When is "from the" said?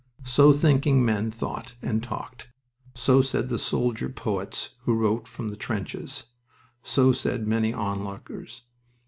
5.27-5.55